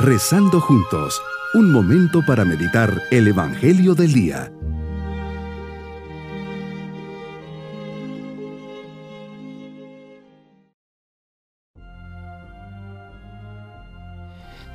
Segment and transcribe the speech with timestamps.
[0.00, 1.20] Rezando juntos,
[1.54, 4.52] un momento para meditar el Evangelio del Día.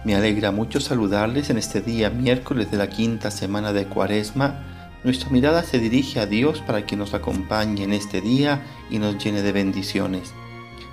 [0.04, 5.00] Me alegra mucho saludarles en este día miércoles de la quinta semana de Cuaresma.
[5.06, 9.24] Nuestra mirada se dirige a Dios para que nos acompañe en este día y nos
[9.24, 10.34] llene de bendiciones.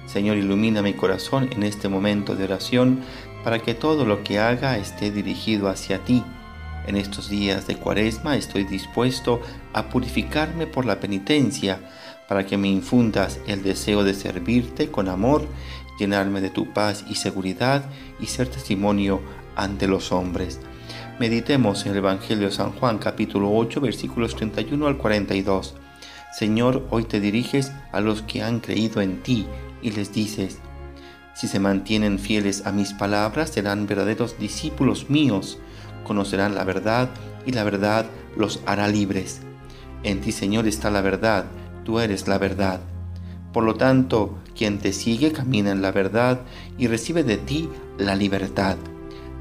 [0.06, 3.01] Señor, ilumina mi corazón en este momento de oración
[3.44, 6.22] para que todo lo que haga esté dirigido hacia ti.
[6.86, 9.40] En estos días de Cuaresma estoy dispuesto
[9.72, 11.80] a purificarme por la penitencia
[12.28, 15.46] para que me infundas el deseo de servirte con amor
[15.98, 17.84] llenarme de tu paz y seguridad
[18.18, 19.20] y ser testimonio
[19.54, 20.58] ante los hombres.
[21.18, 25.74] Meditemos en el Evangelio de San Juan capítulo 8 versículos 31 al 42.
[26.32, 29.46] Señor, hoy te diriges a los que han creído en ti
[29.82, 30.58] y les dices,
[31.40, 35.58] si se mantienen fieles a mis palabras, serán verdaderos discípulos míos,
[36.05, 37.08] conocerán la verdad
[37.47, 38.05] y la verdad
[38.36, 39.41] los hará libres.
[40.02, 41.47] En ti, Señor, está la verdad,
[41.82, 42.80] tú eres la verdad.
[43.55, 46.42] Por lo tanto, quien te sigue camina en la verdad
[46.77, 48.77] y recibe de ti la libertad.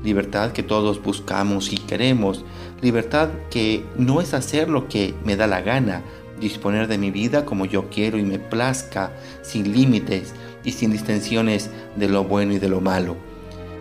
[0.01, 2.45] Libertad que todos buscamos y queremos.
[2.79, 6.03] Libertad que no es hacer lo que me da la gana,
[6.39, 11.69] disponer de mi vida como yo quiero y me plazca, sin límites y sin distinciones
[11.95, 13.17] de lo bueno y de lo malo.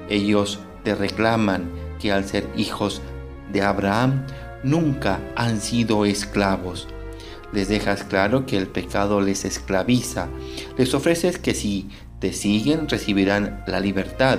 [0.09, 3.03] Ellos te reclaman que al ser hijos
[3.53, 4.25] de Abraham
[4.63, 6.89] nunca han sido esclavos
[7.53, 10.29] les dejas claro que el pecado les esclaviza.
[10.77, 11.89] Les ofreces que si
[12.21, 14.39] te siguen recibirán la libertad.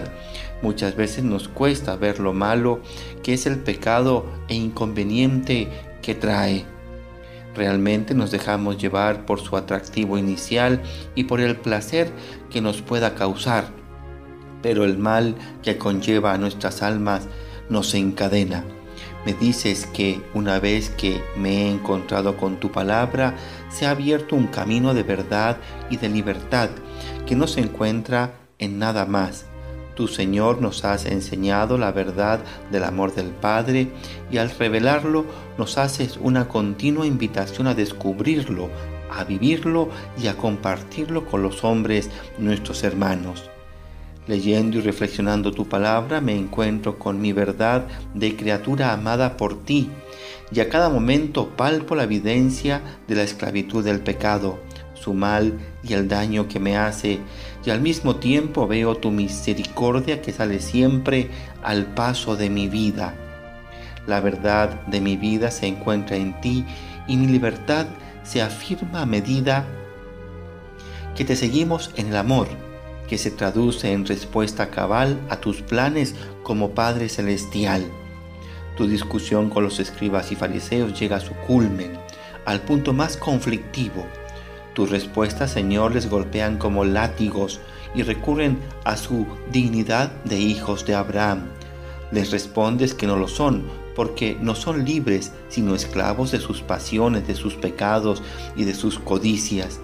[0.62, 2.82] Muchas veces nos cuesta ver lo malo
[3.24, 5.70] que es el pecado e inconveniente
[6.02, 6.66] que trae.
[7.60, 10.82] Realmente nos dejamos llevar por su atractivo inicial
[11.14, 12.10] y por el placer
[12.50, 13.66] que nos pueda causar,
[14.62, 17.28] pero el mal que conlleva a nuestras almas
[17.70, 18.64] nos encadena.
[19.26, 23.36] Me dices que una vez que me he encontrado con tu palabra,
[23.68, 25.58] se ha abierto un camino de verdad
[25.90, 26.70] y de libertad
[27.28, 29.49] que no se encuentra en nada más.
[30.00, 32.40] Tu Señor nos has enseñado la verdad
[32.72, 33.92] del amor del Padre
[34.32, 35.26] y al revelarlo
[35.58, 38.70] nos haces una continua invitación a descubrirlo,
[39.12, 43.50] a vivirlo y a compartirlo con los hombres nuestros hermanos.
[44.26, 49.90] Leyendo y reflexionando tu palabra me encuentro con mi verdad de criatura amada por ti
[50.50, 54.60] y a cada momento palpo la evidencia de la esclavitud del pecado,
[55.02, 57.20] su mal y el daño que me hace
[57.66, 61.30] y al mismo tiempo veo tu misericordia que sale siempre
[61.64, 63.14] al paso de mi vida.
[64.08, 66.66] La verdad de mi vida se encuentra en ti
[67.08, 67.86] y mi libertad
[68.24, 69.66] se afirma a medida
[71.16, 72.48] que te seguimos en el amor
[73.10, 77.84] que se traduce en respuesta cabal a tus planes como Padre Celestial.
[78.78, 81.98] Tu discusión con los escribas y fariseos llega a su culmen,
[82.46, 84.06] al punto más conflictivo.
[84.80, 87.60] Tus respuestas, Señor, les golpean como látigos
[87.94, 91.50] y recurren a su dignidad de hijos de Abraham.
[92.14, 97.28] Les respondes que no lo son, porque no son libres, sino esclavos de sus pasiones,
[97.28, 98.24] de sus pecados
[98.56, 99.82] y de sus codicias.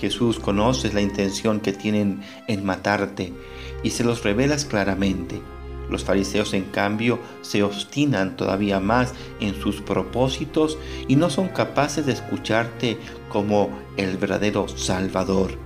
[0.00, 3.34] Jesús conoces la intención que tienen en matarte
[3.82, 5.42] y se los revelas claramente.
[5.92, 12.06] Los fariseos en cambio se obstinan todavía más en sus propósitos y no son capaces
[12.06, 12.96] de escucharte
[13.28, 15.58] como el verdadero Salvador.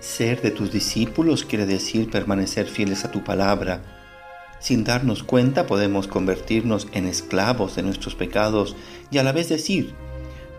[0.00, 3.82] Ser de tus discípulos quiere decir permanecer fieles a tu palabra.
[4.58, 8.74] Sin darnos cuenta podemos convertirnos en esclavos de nuestros pecados
[9.10, 9.92] y a la vez decir,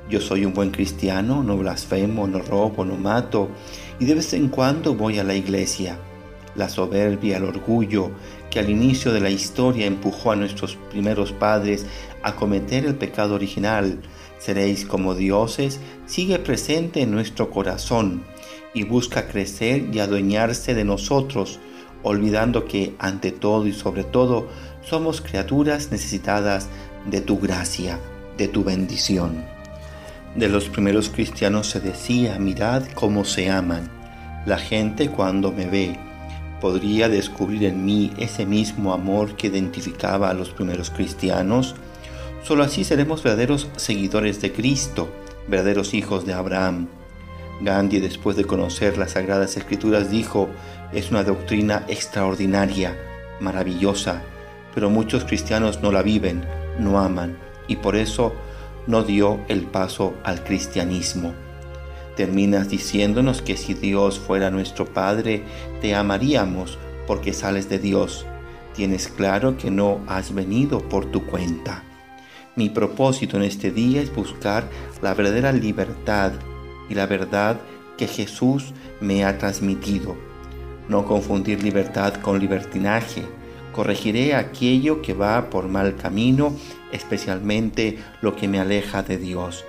[0.07, 3.49] yo soy un buen cristiano, no blasfemo, no robo, no mato,
[3.99, 5.97] y de vez en cuando voy a la iglesia.
[6.57, 8.11] La soberbia, el orgullo
[8.49, 11.85] que al inicio de la historia empujó a nuestros primeros padres
[12.23, 13.99] a cometer el pecado original,
[14.39, 18.23] seréis como dioses, sigue presente en nuestro corazón
[18.73, 21.59] y busca crecer y adueñarse de nosotros,
[22.01, 24.47] olvidando que ante todo y sobre todo
[24.81, 26.69] somos criaturas necesitadas
[27.05, 27.99] de tu gracia,
[28.37, 29.45] de tu bendición.
[30.35, 33.91] De los primeros cristianos se decía, mirad cómo se aman.
[34.45, 36.06] La gente cuando me ve
[36.59, 41.75] podría descubrir en mí ese mismo amor que identificaba a los primeros cristianos.
[42.43, 45.09] Solo así seremos verdaderos seguidores de Cristo,
[45.47, 46.87] verdaderos hijos de Abraham.
[47.61, 50.49] Gandhi, después de conocer las Sagradas Escrituras, dijo,
[50.93, 52.95] es una doctrina extraordinaria,
[53.39, 54.21] maravillosa,
[54.73, 56.45] pero muchos cristianos no la viven,
[56.79, 57.37] no aman,
[57.67, 58.33] y por eso
[58.85, 61.33] no dio el paso al cristianismo.
[62.17, 65.43] Terminas diciéndonos que si Dios fuera nuestro Padre,
[65.81, 68.25] te amaríamos porque sales de Dios.
[68.73, 71.83] Tienes claro que no has venido por tu cuenta.
[72.55, 74.67] Mi propósito en este día es buscar
[75.03, 76.31] la verdadera libertad
[76.89, 77.59] y la verdad
[77.97, 80.15] que Jesús me ha transmitido.
[80.89, 83.21] No confundir libertad con libertinaje.
[83.73, 86.55] Corregiré aquello que va por mal camino,
[86.91, 89.65] especialmente lo que me aleja de Dios.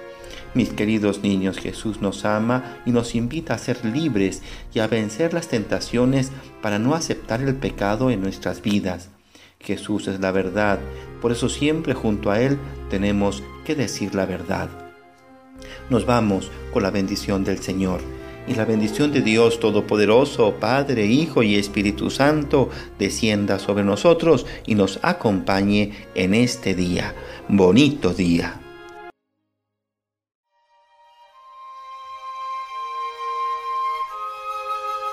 [0.54, 4.42] Mis queridos niños, Jesús nos ama y nos invita a ser libres
[4.72, 9.10] y a vencer las tentaciones para no aceptar el pecado en nuestras vidas.
[9.60, 10.78] Jesús es la verdad,
[11.20, 12.58] por eso siempre junto a Él
[12.90, 14.68] tenemos que decir la verdad.
[15.90, 18.00] Nos vamos con la bendición del Señor.
[18.46, 24.74] Y la bendición de Dios Todopoderoso, Padre, Hijo y Espíritu Santo, descienda sobre nosotros y
[24.74, 27.14] nos acompañe en este día.
[27.48, 28.58] Bonito día.